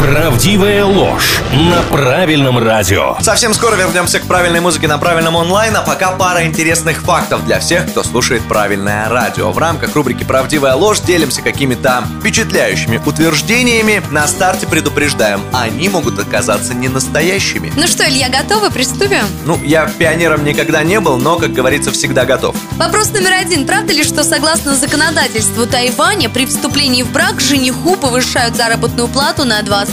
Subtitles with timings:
[0.00, 3.16] Правдивая ложь на правильном радио.
[3.20, 7.58] Совсем скоро вернемся к правильной музыке на правильном онлайн, а пока пара интересных фактов для
[7.58, 9.50] всех, кто слушает правильное радио.
[9.50, 14.02] В рамках рубрики «Правдивая ложь» делимся какими-то впечатляющими утверждениями.
[14.10, 17.72] На старте предупреждаем, они могут оказаться не настоящими.
[17.76, 18.70] Ну что, Илья, готовы?
[18.70, 19.24] Приступим?
[19.44, 22.56] Ну, я пионером никогда не был, но, как говорится, всегда готов.
[22.72, 23.66] Вопрос номер один.
[23.66, 29.60] Правда ли, что согласно законодательству Тайваня, при вступлении в брак жениху повышают заработную плату на
[29.60, 29.83] 20%?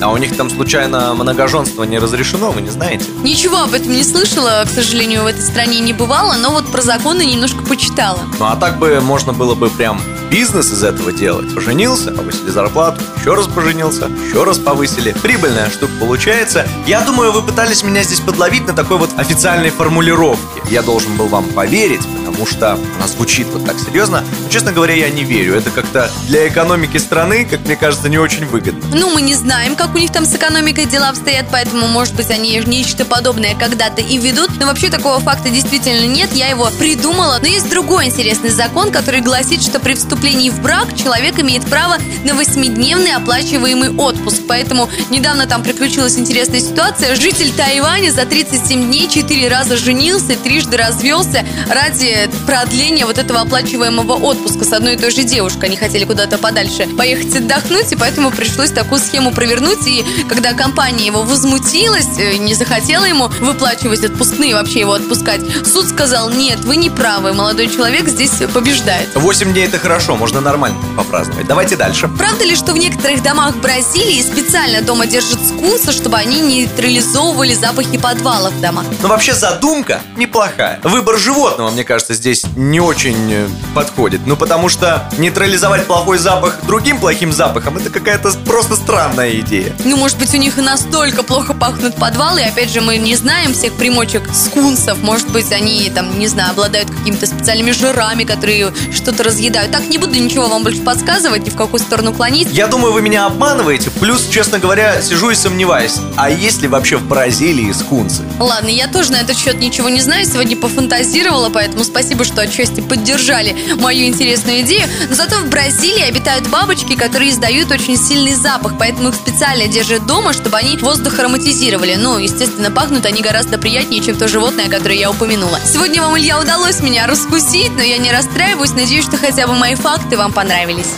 [0.00, 3.04] А у них там случайно многоженство не разрешено, вы не знаете?
[3.22, 6.82] Ничего об этом не слышала, к сожалению, в этой стране не бывало, но вот про
[6.82, 8.20] законы немножко почитала.
[8.38, 10.00] Ну а так бы можно было бы прям
[10.30, 11.54] бизнес из этого делать.
[11.54, 15.12] Поженился, повысили зарплату, еще раз поженился, еще раз повысили.
[15.22, 16.66] Прибыльная штука получается.
[16.86, 20.62] Я думаю, вы пытались меня здесь подловить на такой вот официальной формулировке.
[20.70, 24.24] Я должен был вам поверить, потому что она звучит вот так серьезно.
[24.42, 25.54] Но, честно говоря, я не верю.
[25.54, 28.85] Это как-то для экономики страны, как мне кажется, не очень выгодно.
[28.92, 32.30] Ну, мы не знаем, как у них там с экономикой дела обстоят, поэтому, может быть,
[32.30, 34.50] они нечто подобное когда-то и ведут.
[34.58, 37.38] Но вообще такого факта действительно нет, я его придумала.
[37.40, 41.96] Но есть другой интересный закон, который гласит, что при вступлении в брак человек имеет право
[42.24, 44.42] на восьмидневный оплачиваемый отпуск.
[44.46, 47.16] Поэтому недавно там приключилась интересная ситуация.
[47.16, 53.40] Житель Тайваня за 37 дней четыре раза женился и трижды развелся ради продления вот этого
[53.40, 55.66] оплачиваемого отпуска с одной и той же девушкой.
[55.66, 59.86] Они хотели куда-то подальше поехать отдохнуть, и поэтому пришлось такую схему провернуть.
[59.86, 65.88] И когда компания его возмутилась, э, не захотела ему выплачивать отпускные, вообще его отпускать, суд
[65.88, 69.08] сказал, нет, вы не правы, молодой человек здесь побеждает.
[69.14, 71.46] 8 дней это хорошо, можно нормально попраздновать.
[71.46, 72.08] Давайте дальше.
[72.08, 77.96] Правда ли, что в некоторых домах Бразилии специально дома держат скунса, чтобы они нейтрализовывали запахи
[77.96, 78.84] подвалов в домах?
[79.00, 80.80] Но вообще задумка неплохая.
[80.82, 84.20] Выбор животного, мне кажется, здесь не очень э, подходит.
[84.26, 89.72] Ну, потому что нейтрализовать плохой запах другим плохим запахом это какая-то просто странная идея.
[89.84, 93.14] Ну, может быть, у них и настолько плохо пахнут подвалы, и опять же, мы не
[93.14, 94.98] знаем всех примочек скунсов.
[95.02, 99.70] Может быть, они там, не знаю, обладают какими-то специальными жирами, которые что-то разъедают.
[99.72, 102.48] Так, не буду ничего вам больше подсказывать, ни в какую сторону клонить.
[102.50, 103.90] Я думаю, вы меня обманываете.
[103.90, 105.96] Плюс, честно говоря, сижу и сомневаюсь.
[106.16, 108.22] А есть ли вообще в Бразилии скунсы?
[108.40, 112.80] Ладно, я тоже на этот счет ничего не знаю, сегодня пофантазировала, поэтому спасибо, что отчасти
[112.80, 114.88] поддержали мою интересную идею.
[115.08, 120.06] Но зато в Бразилии обитают бабочки, которые издают очень сильный запах, поэтому их специально держат
[120.06, 121.96] дома, чтобы они воздух ароматизировали.
[121.96, 125.58] Ну, естественно, пахнут они гораздо приятнее, чем то животное, которое я упомянула.
[125.64, 129.74] Сегодня вам, Илья, удалось меня раскусить, но я не расстраиваюсь, надеюсь, что хотя бы мои
[129.74, 130.92] факты вам понравились.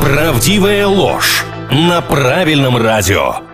[0.00, 3.49] Правдивая ложь на правильном радио.